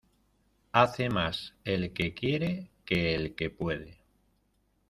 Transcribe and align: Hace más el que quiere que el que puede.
Hace 0.71 1.11
más 1.11 1.53
el 1.63 1.93
que 1.93 2.15
quiere 2.15 2.71
que 2.85 3.13
el 3.13 3.35
que 3.35 3.51
puede. 3.51 3.99